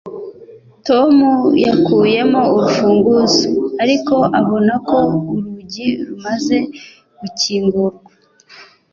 tom 0.87 1.15
yakuyemo 1.65 2.41
urufunguzo, 2.55 3.47
ariko 3.83 4.15
abona 4.39 4.73
ko 4.89 4.97
urugi 5.31 5.87
rumaze 6.07 6.57
gukingurwa 7.19 8.09